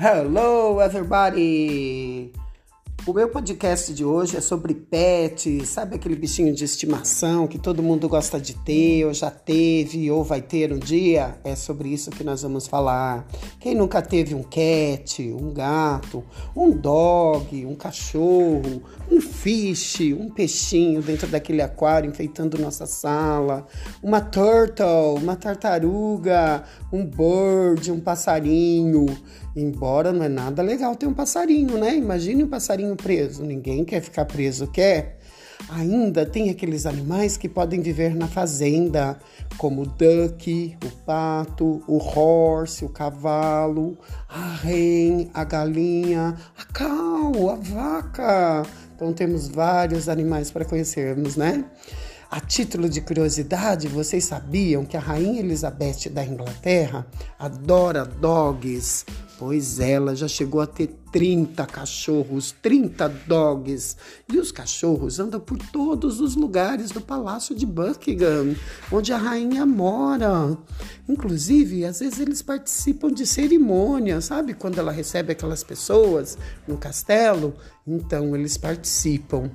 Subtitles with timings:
[0.00, 2.32] Hello, everybody!
[3.06, 7.82] O meu podcast de hoje é sobre pet, sabe aquele bichinho de estimação que todo
[7.82, 11.38] mundo gosta de ter, ou já teve, ou vai ter um dia?
[11.42, 13.26] É sobre isso que nós vamos falar.
[13.58, 16.22] Quem nunca teve um cat, um gato,
[16.54, 23.66] um dog, um cachorro, um fish, um peixinho dentro daquele aquário enfeitando nossa sala,
[24.02, 29.06] uma turtle, uma tartaruga, um bird, um passarinho.
[29.56, 31.96] Embora não é nada legal ter um passarinho, né?
[31.96, 33.42] Imagine um passarinho preso.
[33.42, 35.18] Ninguém quer ficar preso, quer?
[35.68, 39.18] Ainda tem aqueles animais que podem viver na fazenda,
[39.58, 43.96] como o duck, o pato, o horse, o cavalo,
[44.28, 48.62] a ren, a galinha, a cow, a vaca.
[48.96, 51.64] Então temos vários animais para conhecermos, né?
[52.30, 57.04] A título de curiosidade, vocês sabiam que a rainha Elizabeth da Inglaterra
[57.36, 59.04] adora dogs?
[59.36, 63.96] Pois ela já chegou a ter 30 cachorros, 30 dogs.
[64.32, 68.54] E os cachorros andam por todos os lugares do Palácio de Buckingham,
[68.90, 70.56] onde a rainha mora.
[71.08, 74.54] Inclusive, às vezes eles participam de cerimônias, sabe?
[74.54, 77.54] Quando ela recebe aquelas pessoas no castelo,
[77.86, 79.50] então eles participam.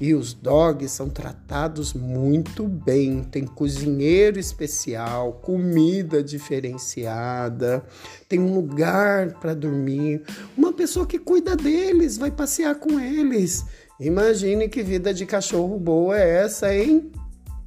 [0.00, 3.22] E os dogs são tratados muito bem.
[3.22, 7.84] Tem cozinheiro especial, comida diferenciada,
[8.28, 10.22] tem um lugar para dormir,
[10.56, 13.64] uma pessoa pessoa que cuida deles, vai passear com eles.
[14.00, 17.12] Imagine que vida de cachorro boa é essa, hein?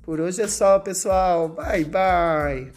[0.01, 1.47] Por hoje é só, pessoal.
[1.47, 2.73] Bye, bye.